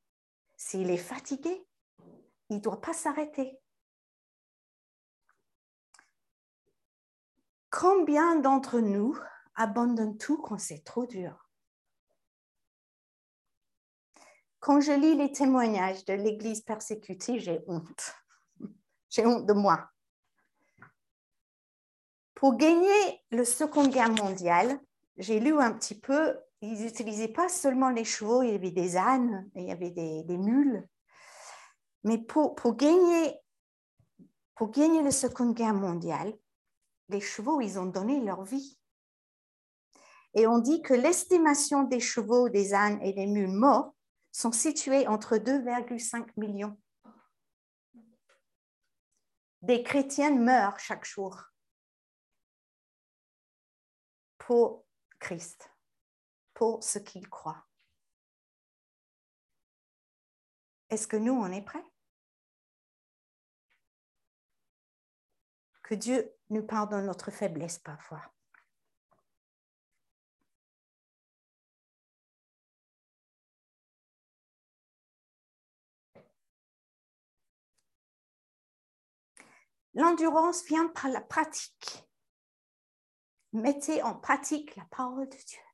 s'il 0.57 0.89
est 0.89 0.97
fatigué. 0.97 1.65
Il 2.49 2.57
ne 2.57 2.61
doit 2.61 2.81
pas 2.81 2.93
s'arrêter. 2.93 3.59
Combien 7.69 8.37
d'entre 8.37 8.79
nous 8.79 9.17
abandonnent 9.55 10.17
tout 10.17 10.41
quand 10.41 10.57
c'est 10.57 10.83
trop 10.83 11.05
dur? 11.05 11.47
Quand 14.59 14.81
je 14.81 14.91
lis 14.91 15.15
les 15.15 15.31
témoignages 15.31 16.03
de 16.05 16.13
l'Église 16.13 16.61
persécutée, 16.61 17.39
j'ai 17.39 17.63
honte. 17.67 18.15
J'ai 19.09 19.25
honte 19.25 19.45
de 19.45 19.53
moi. 19.53 19.89
Pour 22.35 22.57
gagner 22.57 23.23
le 23.31 23.45
Seconde 23.45 23.89
Guerre 23.89 24.11
mondiale, 24.11 24.79
j'ai 25.17 25.39
lu 25.39 25.57
un 25.57 25.71
petit 25.71 25.97
peu, 25.97 26.37
ils 26.61 26.81
n'utilisaient 26.81 27.27
pas 27.27 27.49
seulement 27.49 27.89
les 27.89 28.03
chevaux, 28.03 28.41
il 28.41 28.51
y 28.51 28.55
avait 28.55 28.71
des 28.71 28.97
ânes, 28.97 29.49
il 29.55 29.63
y 29.63 29.71
avait 29.71 29.91
des, 29.91 30.37
mules. 30.37 30.87
Mais 32.03 32.17
pour, 32.17 32.55
pour, 32.55 32.75
gagner, 32.75 33.39
pour 34.55 34.71
gagner 34.71 35.03
la 35.03 35.11
Seconde 35.11 35.53
Guerre 35.53 35.73
mondiale, 35.73 36.33
les 37.09 37.21
chevaux, 37.21 37.61
ils 37.61 37.77
ont 37.79 37.85
donné 37.85 38.19
leur 38.21 38.43
vie. 38.43 38.77
Et 40.33 40.47
on 40.47 40.59
dit 40.59 40.81
que 40.81 40.93
l'estimation 40.93 41.83
des 41.83 41.99
chevaux, 41.99 42.49
des 42.49 42.73
ânes 42.73 43.01
et 43.01 43.13
des 43.13 43.27
mules 43.27 43.47
morts 43.47 43.93
sont 44.31 44.51
situés 44.51 45.07
entre 45.07 45.37
2,5 45.37 46.27
millions. 46.37 46.77
Des 49.61 49.83
chrétiens 49.83 50.35
meurent 50.35 50.79
chaque 50.79 51.05
jour 51.05 51.41
pour 54.37 54.85
Christ, 55.19 55.69
pour 56.57 56.83
ce 56.83 56.97
qu'ils 56.97 57.29
croient. 57.29 57.67
Est-ce 60.89 61.07
que 61.07 61.15
nous, 61.15 61.33
on 61.33 61.51
est 61.51 61.61
prêts? 61.61 61.85
Que 65.83 65.93
Dieu 65.93 66.33
nous 66.49 66.65
pardonne 66.65 67.05
notre 67.05 67.29
faiblesse 67.29 67.77
parfois. 67.77 68.23
L'endurance 79.93 80.65
vient 80.65 80.87
par 80.87 81.09
la 81.09 81.21
pratique. 81.21 82.03
Mettez 83.53 84.01
en 84.01 84.15
pratique 84.15 84.75
la 84.75 84.85
parole 84.85 85.29
de 85.29 85.37
Dieu. 85.37 85.66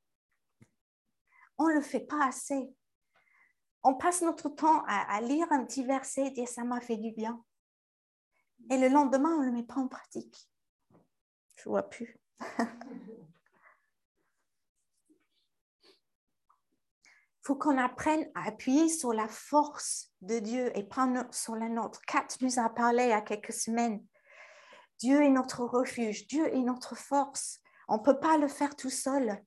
On 1.63 1.69
ne 1.69 1.75
le 1.75 1.81
fait 1.81 2.01
pas 2.01 2.25
assez. 2.25 2.75
On 3.83 3.93
passe 3.93 4.21
notre 4.21 4.49
temps 4.49 4.83
à, 4.85 5.21
lire 5.21 5.47
un 5.49 5.63
petit 5.63 5.85
verset 5.85 6.25
et 6.25 6.31
dire 6.31 6.49
ça 6.49 6.65
m'a 6.65 6.81
fait 6.81 6.97
du 6.97 7.13
bien. 7.13 7.41
Et 8.69 8.77
le 8.77 8.89
lendemain, 8.89 9.29
on 9.37 9.39
ne 9.39 9.45
le 9.45 9.53
met 9.53 9.63
pas 9.63 9.77
en 9.77 9.87
pratique. 9.87 10.49
Je 11.55 11.69
vois 11.69 11.83
plus. 11.83 12.19
Faut 17.43 17.55
qu'on 17.55 17.77
apprenne 17.77 18.29
à 18.35 18.47
appuyer 18.47 18.89
sur 18.89 19.13
la 19.13 19.29
force 19.29 20.11
de 20.19 20.39
Dieu 20.39 20.77
et 20.77 20.83
prendre 20.83 21.23
sur 21.33 21.55
la 21.55 21.69
nôtre. 21.69 22.01
Kat 22.05 22.27
nous 22.41 22.59
a 22.59 22.67
parlé 22.67 23.03
il 23.03 23.09
y 23.09 23.13
a 23.13 23.21
quelques 23.21 23.53
semaines. 23.53 24.05
Dieu 24.99 25.23
est 25.23 25.29
notre 25.29 25.63
refuge, 25.63 26.27
Dieu 26.27 26.53
est 26.53 26.61
notre 26.61 26.97
force. 26.97 27.61
On 27.87 27.99
ne 27.99 28.03
peut 28.03 28.19
pas 28.19 28.37
le 28.37 28.49
faire 28.49 28.75
tout 28.75 28.89
seul. 28.89 29.41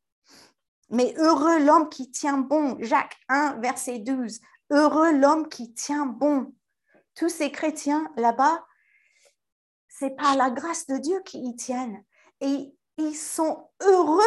Mais 0.90 1.14
heureux 1.16 1.58
l'homme 1.58 1.88
qui 1.88 2.10
tient 2.10 2.38
bon. 2.38 2.76
Jacques 2.80 3.18
1, 3.28 3.60
verset 3.60 3.98
12. 3.98 4.40
Heureux 4.70 5.12
l'homme 5.12 5.48
qui 5.48 5.72
tient 5.74 6.06
bon. 6.06 6.54
Tous 7.14 7.28
ces 7.28 7.50
chrétiens 7.50 8.10
là-bas, 8.16 8.64
c'est 9.88 10.10
par 10.10 10.36
la 10.36 10.50
grâce 10.50 10.86
de 10.86 10.98
Dieu 10.98 11.20
qu'ils 11.24 11.46
y 11.46 11.56
tiennent. 11.56 12.04
Et 12.40 12.74
ils 12.98 13.16
sont 13.16 13.70
heureux 13.82 14.22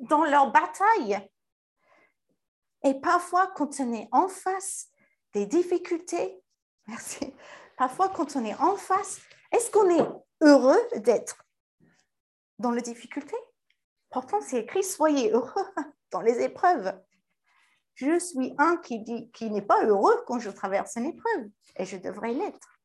dans 0.00 0.24
leur 0.24 0.50
bataille. 0.50 1.18
Et 2.82 2.94
parfois, 2.94 3.48
quand 3.48 3.80
on 3.80 3.92
est 3.92 4.08
en 4.12 4.28
face 4.28 4.88
des 5.32 5.46
difficultés, 5.46 6.42
merci, 6.86 7.34
parfois 7.76 8.08
quand 8.08 8.36
on 8.36 8.44
est 8.44 8.54
en 8.54 8.76
face, 8.76 9.20
est-ce 9.52 9.70
qu'on 9.70 9.90
est 9.90 10.06
heureux 10.40 10.80
d'être 10.96 11.44
dans 12.58 12.70
les 12.70 12.82
difficultés? 12.82 13.36
C'est 14.42 14.60
écrit, 14.60 14.82
soyez 14.82 15.30
heureux 15.32 15.66
dans 16.10 16.20
les 16.20 16.40
épreuves. 16.42 16.98
Je 17.94 18.18
suis 18.18 18.54
un 18.58 18.76
qui, 18.76 19.00
dit, 19.00 19.30
qui 19.32 19.50
n'est 19.50 19.62
pas 19.62 19.84
heureux 19.84 20.22
quand 20.26 20.38
je 20.38 20.50
traverse 20.50 20.96
une 20.96 21.06
épreuve, 21.06 21.48
et 21.76 21.84
je 21.84 21.96
devrais 21.96 22.32
l'être. 22.32 22.78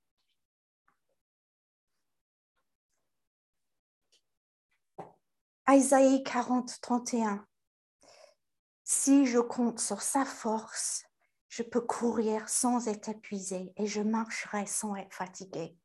Isaïe 5.70 6.24
40, 6.24 6.82
31. 6.82 7.46
Si 8.84 9.26
je 9.26 9.40
compte 9.40 9.80
sur 9.80 10.02
sa 10.02 10.26
force, 10.26 11.06
je 11.48 11.64
peux 11.64 11.82
courir 11.82 12.50
sans 12.50 12.88
être 12.88 13.10
épuisé 13.10 13.72
et 13.78 13.86
je 13.86 14.02
marcherai 14.02 14.66
sans 14.66 14.96
être 14.96 15.14
fatigué. 15.14 15.78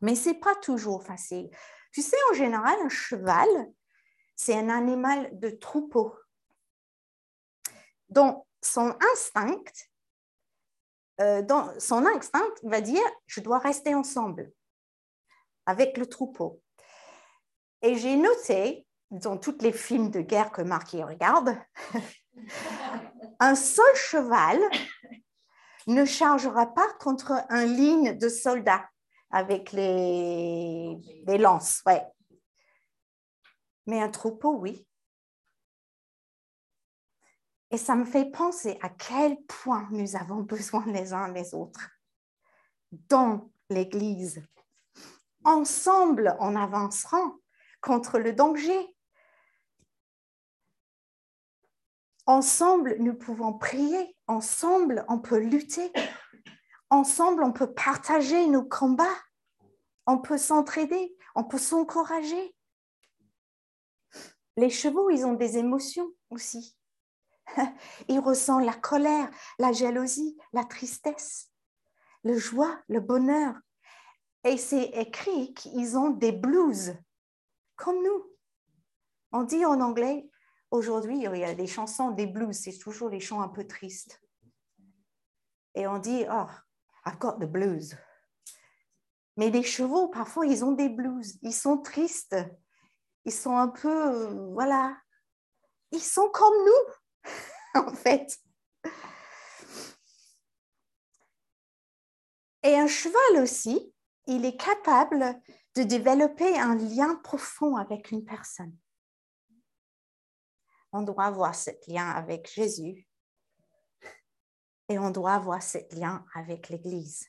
Mais 0.00 0.14
ce 0.14 0.30
n'est 0.30 0.38
pas 0.38 0.54
toujours 0.56 1.02
facile. 1.02 1.50
Tu 1.94 2.02
sais, 2.02 2.16
en 2.32 2.34
général, 2.34 2.76
un 2.82 2.88
cheval, 2.88 3.48
c'est 4.34 4.58
un 4.58 4.68
animal 4.68 5.30
de 5.38 5.48
troupeau. 5.48 6.12
Donc, 8.08 8.44
son 8.60 8.96
instinct, 9.12 9.62
euh, 11.20 11.46
son 11.78 12.04
instinct 12.04 12.50
va 12.64 12.80
dire, 12.80 13.04
je 13.26 13.40
dois 13.40 13.58
rester 13.58 13.94
ensemble 13.94 14.50
avec 15.66 15.96
le 15.96 16.08
troupeau. 16.08 16.60
Et 17.80 17.94
j'ai 17.94 18.16
noté 18.16 18.88
dans 19.12 19.38
tous 19.38 19.58
les 19.60 19.72
films 19.72 20.10
de 20.10 20.20
guerre 20.20 20.50
que 20.50 20.62
Marc 20.62 20.90
regarde, 20.90 21.56
un 23.38 23.54
seul 23.54 23.94
cheval 23.94 24.58
ne 25.86 26.04
chargera 26.04 26.74
pas 26.74 26.92
contre 26.94 27.44
un 27.50 27.66
ligne 27.66 28.18
de 28.18 28.28
soldats 28.28 28.88
avec 29.34 29.72
les, 29.72 30.96
les 31.26 31.38
lances. 31.38 31.82
Ouais. 31.86 32.06
Mais 33.86 34.00
un 34.00 34.08
troupeau, 34.08 34.54
oui. 34.58 34.86
Et 37.72 37.76
ça 37.76 37.96
me 37.96 38.04
fait 38.04 38.30
penser 38.30 38.78
à 38.80 38.88
quel 38.90 39.36
point 39.42 39.88
nous 39.90 40.14
avons 40.14 40.42
besoin 40.42 40.86
les 40.86 41.12
uns 41.12 41.30
des 41.30 41.52
autres 41.52 41.90
dans 42.92 43.50
l'Église. 43.70 44.40
Ensemble, 45.42 46.36
on 46.38 46.54
avancera 46.54 47.34
contre 47.80 48.20
le 48.20 48.32
danger. 48.34 48.96
Ensemble, 52.26 52.96
nous 53.00 53.14
pouvons 53.14 53.52
prier. 53.52 54.16
Ensemble, 54.28 55.04
on 55.08 55.18
peut 55.18 55.40
lutter. 55.40 55.90
Ensemble, 56.94 57.42
on 57.42 57.52
peut 57.52 57.74
partager 57.74 58.46
nos 58.46 58.62
combats. 58.62 59.18
On 60.06 60.18
peut 60.18 60.38
s'entraider. 60.38 61.16
On 61.34 61.42
peut 61.42 61.58
s'encourager. 61.58 62.54
Les 64.56 64.70
chevaux, 64.70 65.10
ils 65.10 65.26
ont 65.26 65.32
des 65.32 65.58
émotions 65.58 66.08
aussi. 66.30 66.76
Ils 68.08 68.20
ressentent 68.20 68.64
la 68.64 68.74
colère, 68.74 69.28
la 69.58 69.72
jalousie, 69.72 70.38
la 70.52 70.62
tristesse, 70.62 71.50
le 72.22 72.38
joie, 72.38 72.80
le 72.86 73.00
bonheur. 73.00 73.56
Et 74.44 74.56
c'est 74.56 74.84
écrit 74.84 75.52
qu'ils 75.54 75.98
ont 75.98 76.10
des 76.10 76.30
blues, 76.30 76.96
comme 77.74 78.00
nous. 78.04 78.24
On 79.32 79.42
dit 79.42 79.64
en 79.64 79.80
anglais, 79.80 80.30
Aujourd'hui, 80.70 81.24
il 81.24 81.38
y 81.38 81.44
a 81.44 81.54
des 81.56 81.66
chansons, 81.66 82.12
des 82.12 82.26
blues, 82.28 82.56
c'est 82.56 82.78
toujours 82.78 83.08
les 83.08 83.20
chants 83.20 83.42
un 83.42 83.48
peu 83.48 83.66
tristes. 83.66 84.20
Et 85.74 85.88
on 85.88 85.98
dit, 85.98 86.24
oh, 86.30 86.46
I've 87.06 87.18
got 87.18 87.38
the 87.38 87.46
blues. 87.46 87.96
Mais 89.36 89.50
les 89.50 89.62
chevaux, 89.62 90.08
parfois, 90.08 90.46
ils 90.46 90.64
ont 90.64 90.72
des 90.72 90.88
blues. 90.88 91.38
Ils 91.42 91.54
sont 91.54 91.78
tristes. 91.78 92.36
Ils 93.24 93.32
sont 93.32 93.56
un 93.56 93.68
peu, 93.68 94.28
voilà. 94.52 94.96
Ils 95.90 96.02
sont 96.02 96.28
comme 96.30 96.54
nous, 96.64 97.30
en 97.74 97.94
fait. 97.94 98.38
Et 102.62 102.78
un 102.78 102.86
cheval 102.86 103.42
aussi, 103.42 103.92
il 104.26 104.44
est 104.44 104.56
capable 104.56 105.40
de 105.76 105.82
développer 105.82 106.58
un 106.58 106.76
lien 106.76 107.16
profond 107.16 107.76
avec 107.76 108.10
une 108.10 108.24
personne 108.24 108.76
on 110.94 111.02
doit 111.02 111.24
avoir 111.24 111.54
ce 111.54 111.70
lien 111.88 112.08
avec 112.08 112.50
Jésus 112.50 113.06
et 114.88 114.98
on 114.98 115.10
doit 115.10 115.34
avoir 115.34 115.62
ce 115.62 115.78
lien 115.94 116.24
avec 116.34 116.68
l'Église. 116.68 117.28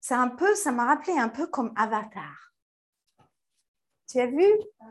C'est 0.00 0.14
un 0.14 0.28
peu, 0.28 0.54
ça 0.54 0.70
m'a 0.70 0.86
rappelé 0.86 1.18
un 1.18 1.28
peu 1.28 1.48
comme 1.48 1.72
Avatar. 1.76 2.52
Tu 4.08 4.20
as 4.20 4.26
vu? 4.26 4.46
Ah 4.80 4.84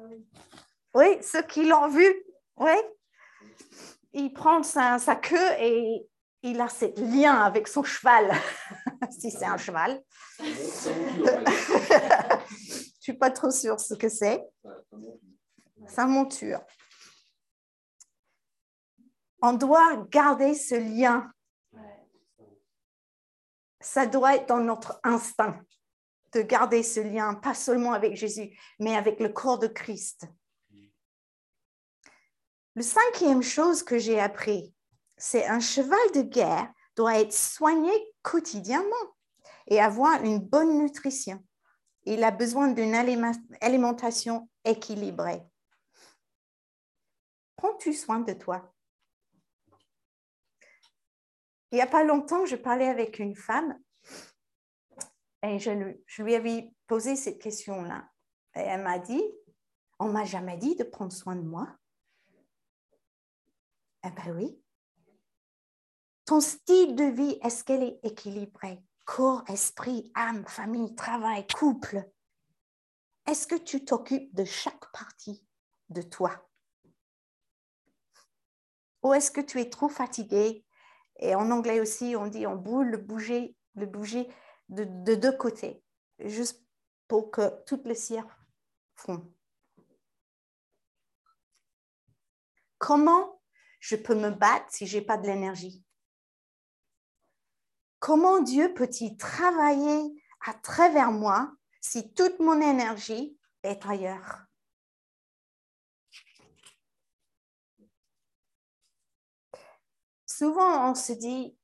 oui. 0.93 1.17
ceux 1.21 1.43
qui 1.43 1.65
l'ont 1.65 1.87
vu, 1.87 2.13
oui. 2.57 2.73
Il 4.11 4.33
prend 4.33 4.61
sa, 4.63 4.99
sa, 4.99 5.15
queue 5.15 5.51
et 5.59 6.05
il 6.41 6.59
a 6.59 6.67
ce 6.67 6.85
lien 6.99 7.41
avec 7.41 7.67
son 7.67 7.83
cheval, 7.83 8.31
si 9.19 9.31
c'est 9.31 9.45
un 9.45 9.57
cheval. 9.57 10.03
Je 10.39 10.45
suis 12.99 13.13
pas 13.13 13.31
trop 13.31 13.51
sûre 13.51 13.79
ce 13.79 13.93
que 13.93 14.09
c'est. 14.09 14.43
Sa 15.87 16.07
monture. 16.07 16.59
On 19.47 19.53
doit 19.53 19.97
garder 20.09 20.55
ce 20.55 20.73
lien. 20.73 21.31
Ça 23.79 24.07
doit 24.07 24.37
être 24.37 24.47
dans 24.47 24.59
notre 24.59 24.99
instinct 25.03 25.61
de 26.33 26.41
garder 26.41 26.81
ce 26.81 26.99
lien, 26.99 27.35
pas 27.35 27.53
seulement 27.53 27.93
avec 27.93 28.15
Jésus, 28.15 28.57
mais 28.79 28.95
avec 28.95 29.19
le 29.19 29.29
corps 29.29 29.59
de 29.59 29.67
Christ. 29.67 30.25
Le 32.73 32.81
cinquième 32.81 33.43
chose 33.43 33.83
que 33.83 33.99
j'ai 33.99 34.19
appris, 34.19 34.73
c'est 35.15 35.45
un 35.45 35.59
cheval 35.59 36.11
de 36.15 36.23
guerre 36.23 36.67
doit 36.95 37.19
être 37.19 37.31
soigné 37.31 37.91
quotidiennement 38.23 39.15
et 39.67 39.79
avoir 39.79 40.23
une 40.23 40.39
bonne 40.39 40.79
nutrition 40.79 41.45
il 42.07 42.23
a 42.23 42.31
besoin 42.31 42.67
d'une 42.69 42.95
alimentation 43.61 44.49
équilibrée. 44.63 45.41
Prends-tu 47.55 47.93
soin 47.93 48.19
de 48.19 48.33
toi? 48.33 48.74
Il 51.71 51.75
n'y 51.75 51.81
a 51.81 51.87
pas 51.87 52.03
longtemps, 52.03 52.45
je 52.45 52.55
parlais 52.55 52.87
avec 52.87 53.19
une 53.19 53.35
femme 53.35 53.77
et 55.43 55.59
je, 55.59 55.71
lui 56.21 56.35
avais 56.35 56.71
posé 56.87 57.15
cette 57.15 57.41
question-là. 57.41 58.09
Et 58.55 58.61
elle 58.61 58.81
m'a 58.81 58.99
dit, 58.99 59.23
on 59.99 60.09
m'a 60.09 60.25
jamais 60.25 60.57
dit 60.57 60.75
de 60.75 60.83
prendre 60.83 61.13
soin 61.13 61.35
de 61.35 61.41
moi. 61.41 61.75
Eh 64.05 64.11
bien 64.11 64.33
oui. 64.33 64.61
Ton 66.25 66.41
style 66.41 66.95
de 66.95 67.05
vie, 67.05 67.37
est-ce 67.43 67.63
qu'elle 67.63 67.83
est 67.83 67.99
équilibrée? 68.03 68.83
corps, 69.05 69.43
esprit, 69.47 70.11
âme, 70.15 70.45
famille, 70.47 70.95
travail, 70.95 71.45
couple. 71.47 72.03
Est-ce 73.25 73.47
que 73.47 73.55
tu 73.55 73.85
t'occupes 73.85 74.33
de 74.35 74.43
chaque 74.43 74.91
partie 74.91 75.45
de 75.89 76.01
toi? 76.01 76.49
Ou 79.03 79.13
est-ce 79.13 79.31
que 79.31 79.41
tu 79.41 79.61
es 79.61 79.69
trop 79.69 79.89
fatigué 79.89 80.64
Et 81.25 81.33
en 81.33 81.49
anglais 81.49 81.79
aussi, 81.79 82.15
on 82.15 82.27
dit 82.27 82.45
on 82.45 82.55
boule 82.55 82.91
le 82.91 82.97
bouger, 82.97 83.55
le 83.73 83.87
bouger 83.87 84.31
de, 84.69 84.83
de 84.83 85.15
deux 85.15 85.35
côtés, 85.35 85.83
juste 86.19 86.63
pour 87.07 87.31
que 87.31 87.63
toutes 87.65 87.85
les 87.85 87.95
cires 87.95 88.27
font. 88.95 89.33
Comment 92.77 93.41
je 93.79 93.95
peux 93.95 94.13
me 94.13 94.29
battre 94.29 94.67
si 94.69 94.85
j'ai 94.85 95.01
pas 95.01 95.17
de 95.17 95.25
l'énergie? 95.25 95.83
Comment 97.97 98.39
Dieu 98.41 98.71
peut-il 98.75 99.17
travailler 99.17 100.23
à 100.45 100.53
travers 100.53 101.11
moi 101.11 101.51
si 101.81 102.13
toute 102.13 102.39
mon 102.39 102.61
énergie 102.61 103.35
est 103.63 103.83
ailleurs? 103.87 104.44
Souvent, 110.37 110.91
on 110.91 110.95
se 110.95 111.13
dit, 111.13 111.57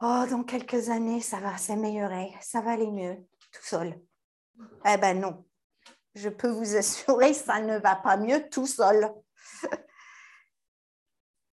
oh, 0.00 0.24
dans 0.30 0.44
quelques 0.44 0.90
années, 0.90 1.20
ça 1.20 1.40
va 1.40 1.58
s'améliorer, 1.58 2.32
ça 2.40 2.60
va 2.60 2.72
aller 2.72 2.88
mieux, 2.88 3.16
tout 3.50 3.64
seul. 3.64 4.00
Eh 4.86 4.96
ben 4.96 5.18
non, 5.18 5.44
je 6.14 6.28
peux 6.28 6.50
vous 6.50 6.76
assurer, 6.76 7.34
ça 7.34 7.60
ne 7.60 7.78
va 7.78 7.96
pas 7.96 8.16
mieux 8.16 8.48
tout 8.48 8.68
seul. 8.68 9.12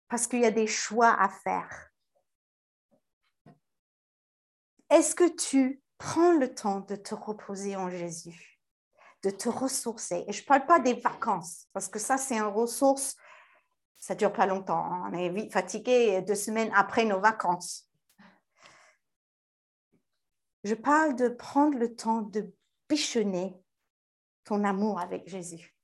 Parce 0.08 0.26
qu'il 0.26 0.40
y 0.40 0.46
a 0.46 0.52
des 0.52 0.68
choix 0.68 1.22
à 1.22 1.28
faire. 1.28 1.90
Est-ce 4.90 5.14
que 5.14 5.28
tu 5.28 5.84
prends 5.98 6.32
le 6.32 6.56
temps 6.56 6.80
de 6.80 6.96
te 6.96 7.14
reposer 7.14 7.76
en 7.76 7.90
Jésus, 7.90 8.62
de 9.24 9.32
te 9.32 9.50
ressourcer? 9.50 10.24
Et 10.30 10.32
je 10.32 10.44
ne 10.44 10.48
parle 10.48 10.66
pas 10.66 10.80
des 10.80 10.94
vacances, 10.94 11.68
parce 11.74 11.90
que 11.90 12.00
ça, 12.00 12.18
c'est 12.18 12.38
une 12.38 12.44
ressource, 12.44 13.18
ça 14.02 14.16
dure 14.16 14.34
pas 14.34 14.48
longtemps. 14.48 14.84
Hein. 14.84 15.12
On 15.14 15.18
est 15.18 15.30
vite 15.30 15.54
fatigué 15.54 16.22
deux 16.24 16.36
semaines 16.36 16.72
après 16.76 17.06
nos 17.06 17.20
vacances. 17.20 17.88
Je 20.64 20.74
parle 20.74 21.16
de 21.16 21.30
prendre 21.30 21.78
le 21.78 21.96
temps 21.96 22.22
de 22.22 22.52
bichonner 22.90 23.56
ton 24.44 24.64
amour 24.64 25.00
avec 25.00 25.30
Jésus. 25.30 25.76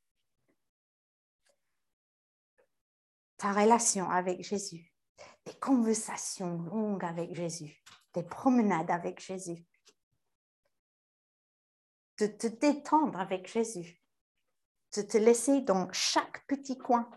Ta 3.37 3.53
relation 3.53 4.09
avec 4.09 4.43
Jésus. 4.43 4.91
Des 5.45 5.53
conversations 5.53 6.57
longues 6.57 7.05
avec 7.05 7.35
Jésus. 7.35 7.83
Des 8.15 8.23
promenades 8.23 8.89
avec 8.89 9.21
Jésus. 9.21 9.63
De 12.19 12.25
te 12.25 12.47
détendre 12.47 13.19
avec 13.19 13.47
Jésus. 13.47 14.01
De 14.95 15.03
te 15.03 15.19
laisser 15.19 15.61
dans 15.61 15.87
chaque 15.91 16.47
petit 16.47 16.79
coin. 16.79 17.07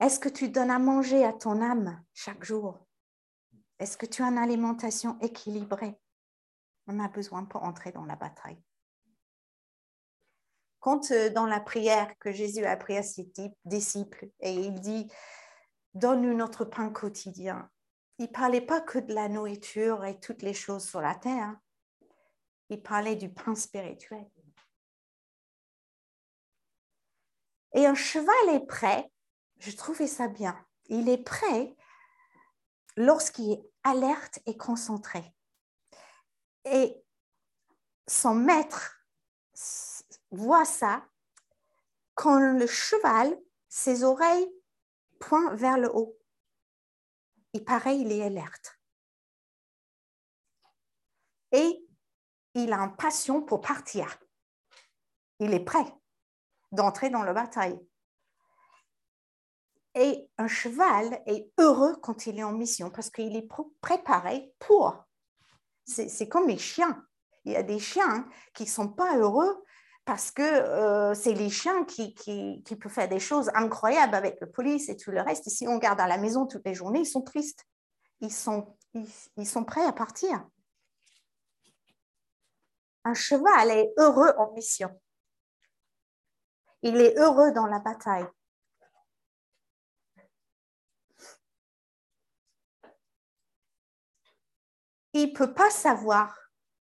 Est-ce 0.00 0.20
que 0.20 0.28
tu 0.28 0.50
donnes 0.50 0.70
à 0.70 0.78
manger 0.78 1.24
à 1.24 1.32
ton 1.32 1.62
âme 1.62 2.02
chaque 2.12 2.44
jour? 2.44 2.86
Est-ce 3.78 3.96
que 3.96 4.06
tu 4.06 4.22
as 4.22 4.26
une 4.26 4.38
alimentation 4.38 5.18
équilibrée? 5.20 5.98
On 6.86 7.00
a 7.00 7.08
besoin 7.08 7.44
pour 7.44 7.64
entrer 7.64 7.92
dans 7.92 8.04
la 8.04 8.16
bataille. 8.16 8.62
Quand 10.80 11.12
dans 11.34 11.46
la 11.46 11.60
prière 11.60 12.16
que 12.18 12.30
Jésus 12.30 12.64
a 12.64 12.72
appris 12.72 12.96
à 12.96 13.02
ses 13.02 13.30
disciples 13.64 14.28
et 14.40 14.52
il 14.52 14.74
dit 14.80 15.10
Donne-nous 15.94 16.34
notre 16.34 16.64
pain 16.64 16.90
quotidien, 16.90 17.70
il 18.18 18.26
ne 18.26 18.32
parlait 18.32 18.60
pas 18.60 18.80
que 18.80 18.98
de 18.98 19.14
la 19.14 19.28
nourriture 19.28 20.04
et 20.04 20.20
toutes 20.20 20.42
les 20.42 20.54
choses 20.54 20.86
sur 20.86 21.00
la 21.00 21.14
terre. 21.14 21.56
Il 22.68 22.82
parlait 22.82 23.16
du 23.16 23.30
pain 23.32 23.54
spirituel. 23.54 24.26
Et 27.74 27.86
un 27.86 27.94
cheval 27.94 28.54
est 28.54 28.66
prêt, 28.66 29.10
je 29.66 29.76
trouvais 29.76 30.06
ça 30.06 30.28
bien. 30.28 30.56
Il 30.86 31.08
est 31.08 31.24
prêt 31.24 31.76
lorsqu'il 32.96 33.50
est 33.50 33.72
alerte 33.82 34.38
et 34.46 34.56
concentré. 34.56 35.34
Et 36.64 37.02
son 38.06 38.36
maître 38.36 39.04
voit 40.30 40.64
ça 40.64 41.04
quand 42.14 42.38
le 42.38 42.66
cheval, 42.68 43.36
ses 43.68 44.04
oreilles 44.04 44.48
pointent 45.18 45.58
vers 45.58 45.78
le 45.78 45.90
haut. 45.92 46.16
Il 47.52 47.64
paraît, 47.64 47.98
il 47.98 48.12
est 48.12 48.22
alerte. 48.22 48.78
Et 51.50 51.88
il 52.54 52.72
a 52.72 52.78
une 52.78 52.94
passion 52.94 53.42
pour 53.42 53.60
partir. 53.60 54.16
Il 55.40 55.52
est 55.52 55.64
prêt 55.64 55.92
d'entrer 56.70 57.10
dans 57.10 57.24
la 57.24 57.32
bataille. 57.32 57.80
Et 59.98 60.28
un 60.36 60.46
cheval 60.46 61.22
est 61.24 61.50
heureux 61.58 61.96
quand 62.02 62.26
il 62.26 62.38
est 62.38 62.44
en 62.44 62.52
mission 62.52 62.90
parce 62.90 63.08
qu'il 63.08 63.34
est 63.34 63.48
préparé 63.80 64.52
pour. 64.58 65.02
C'est 65.86 66.28
comme 66.28 66.48
les 66.48 66.58
chiens. 66.58 67.02
Il 67.46 67.52
y 67.52 67.56
a 67.56 67.62
des 67.62 67.78
chiens 67.78 68.28
qui 68.52 68.64
ne 68.64 68.68
sont 68.68 68.88
pas 68.88 69.16
heureux 69.16 69.64
parce 70.04 70.30
que 70.30 70.42
euh, 70.42 71.14
c'est 71.14 71.32
les 71.32 71.48
chiens 71.48 71.84
qui, 71.84 72.14
qui, 72.14 72.76
peuvent 72.76 72.92
faire 72.92 73.08
des 73.08 73.18
choses 73.18 73.50
incroyables 73.54 74.14
avec 74.14 74.38
la 74.40 74.46
police 74.46 74.90
et 74.90 74.98
tout 74.98 75.12
le 75.12 75.22
reste. 75.22 75.46
Et 75.46 75.50
si 75.50 75.66
on 75.66 75.78
garde 75.78 76.00
à 76.00 76.06
la 76.06 76.18
maison 76.18 76.46
toutes 76.46 76.66
les 76.66 76.74
journées, 76.74 77.00
ils 77.00 77.06
sont 77.06 77.22
tristes. 77.22 77.64
Ils 78.20 78.32
sont, 78.32 78.76
ils 78.94 79.46
sont 79.46 79.64
prêts 79.64 79.84
à 79.84 79.92
partir. 79.92 80.46
Un 83.04 83.14
cheval 83.14 83.70
est 83.70 83.94
heureux 83.96 84.32
en 84.36 84.52
mission. 84.52 84.90
Il 86.82 87.00
est 87.00 87.16
heureux 87.18 87.52
dans 87.52 87.66
la 87.66 87.78
bataille. 87.78 88.26
Il 95.22 95.30
ne 95.30 95.36
peut 95.36 95.52
pas 95.52 95.70
savoir 95.70 96.36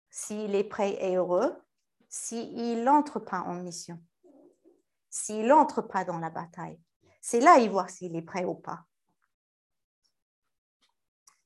s'il 0.08 0.54
est 0.54 0.64
prêt 0.64 0.96
et 1.00 1.16
heureux 1.16 1.56
s'il 2.08 2.82
n'entre 2.82 3.20
pas 3.20 3.40
en 3.42 3.54
mission, 3.54 4.02
s'il 5.08 5.46
n'entre 5.46 5.80
pas 5.80 6.04
dans 6.04 6.18
la 6.18 6.30
bataille. 6.30 6.80
C'est 7.20 7.40
là 7.40 7.58
il 7.58 7.70
voit 7.70 7.88
s'il 7.88 8.16
est 8.16 8.22
prêt 8.22 8.44
ou 8.44 8.54
pas. 8.54 8.84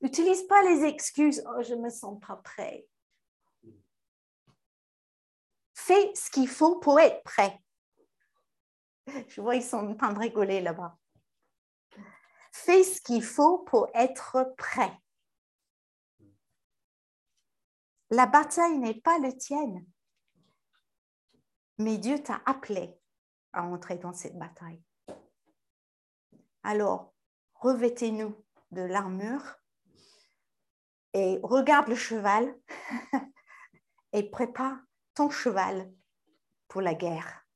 N'utilise 0.01 0.42
pas 0.44 0.62
les 0.62 0.85
excuses, 0.85 1.42
oh, 1.47 1.62
je 1.62 1.75
ne 1.75 1.83
me 1.83 1.90
sens 1.90 2.18
pas 2.27 2.37
prêt. 2.37 2.87
Fais 5.75 6.14
ce 6.14 6.31
qu'il 6.31 6.49
faut 6.49 6.79
pour 6.79 6.99
être 6.99 7.23
prêt. 7.25 7.62
Je 9.29 9.40
vois, 9.40 9.57
ils 9.57 9.62
sont 9.62 9.87
en 9.87 9.94
train 9.94 10.12
de 10.12 10.18
rigoler 10.18 10.61
là-bas. 10.62 10.97
Fais 12.53 12.83
ce 12.85 13.01
qu'il 13.03 13.23
faut 13.23 13.59
pour 13.59 13.90
être 13.94 14.55
prêt. 14.57 14.99
La 18.11 18.27
bataille 18.27 18.79
n'est 18.79 19.01
pas 19.01 19.19
le 19.19 19.37
tienne. 19.37 19.87
Mais 21.79 21.99
Dieu 21.99 22.23
t'a 22.23 22.43
appelé 22.47 22.97
à 23.53 23.64
entrer 23.64 23.99
dans 23.99 24.12
cette 24.12 24.38
bataille. 24.38 24.83
Alors, 26.62 27.12
revêtez-nous 27.55 28.35
de 28.71 28.83
l'armure 28.83 29.57
et 31.12 31.38
regarde 31.43 31.88
le 31.88 31.95
cheval 31.95 32.55
et 34.12 34.31
prépare 34.31 34.79
ton 35.14 35.31
cheval 35.31 35.93
pour 36.69 36.81
la 36.81 36.95
guerre. 36.95 37.47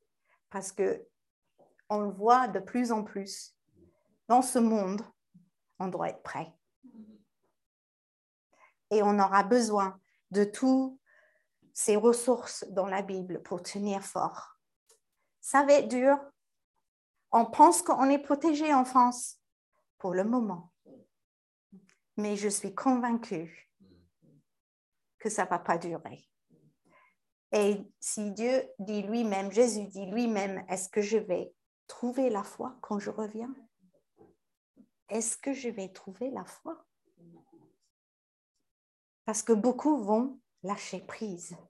Parce 0.50 0.72
que 0.72 1.06
on 1.88 2.00
le 2.00 2.10
voit 2.10 2.48
de 2.48 2.60
plus 2.60 2.92
en 2.92 3.02
plus. 3.02 3.56
Dans 4.28 4.42
ce 4.42 4.58
monde, 4.58 5.02
on 5.78 5.88
doit 5.88 6.10
être 6.10 6.22
prêt. 6.22 6.52
Et 8.90 9.02
on 9.02 9.18
aura 9.18 9.42
besoin 9.42 9.98
de 10.30 10.44
toutes 10.44 10.98
ces 11.72 11.96
ressources 11.96 12.64
dans 12.70 12.86
la 12.86 13.02
Bible 13.02 13.42
pour 13.42 13.62
tenir 13.62 14.02
fort. 14.02 14.58
Ça 15.40 15.64
va 15.64 15.74
être 15.74 15.88
dur. 15.88 16.18
On 17.30 17.46
pense 17.46 17.82
qu'on 17.82 18.10
est 18.10 18.18
protégé 18.18 18.72
en 18.74 18.84
France 18.84 19.40
pour 19.98 20.14
le 20.14 20.24
moment. 20.24 20.72
Mais 22.16 22.36
je 22.36 22.48
suis 22.48 22.74
convaincue 22.74 23.70
que 25.18 25.30
ça 25.30 25.44
ne 25.44 25.50
va 25.50 25.58
pas 25.58 25.78
durer. 25.78 26.28
Et 27.52 27.80
si 28.00 28.30
Dieu 28.32 28.68
dit 28.78 29.02
lui-même, 29.02 29.50
Jésus 29.50 29.86
dit 29.86 30.06
lui-même, 30.06 30.64
est-ce 30.68 30.88
que 30.88 31.00
je 31.00 31.16
vais 31.16 31.52
trouver 31.86 32.28
la 32.28 32.42
foi 32.42 32.76
quand 32.82 32.98
je 32.98 33.10
reviens? 33.10 33.54
Est-ce 35.08 35.38
que 35.38 35.54
je 35.54 35.70
vais 35.70 35.88
trouver 35.88 36.30
la 36.30 36.44
foi? 36.44 36.84
Parce 39.28 39.42
que 39.42 39.52
beaucoup 39.52 40.02
vont 40.02 40.40
lâcher 40.62 41.00
prise. 41.00 41.58